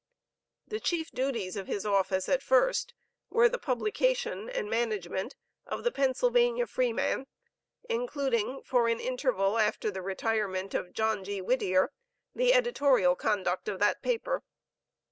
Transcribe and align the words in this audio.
The 0.67 0.79
chief 0.79 1.11
duties 1.11 1.55
of 1.55 1.67
his 1.67 1.85
office 1.85 2.27
at 2.27 2.41
first, 2.41 2.95
were 3.29 3.47
the 3.47 3.59
publication 3.59 4.49
and 4.49 4.67
management 4.67 5.35
of 5.67 5.83
the 5.83 5.91
Pennsylvania 5.91 6.65
Freeman, 6.65 7.27
including, 7.87 8.63
for 8.63 8.87
an 8.87 8.99
interval 8.99 9.59
after 9.59 9.91
the 9.91 10.01
retirement 10.01 10.73
of 10.73 10.93
John 10.93 11.23
G. 11.23 11.39
Whittier, 11.39 11.91
the 12.33 12.51
editorial 12.51 13.15
conduct 13.15 13.69
of 13.69 13.77
that 13.77 14.01
paper. 14.01 14.41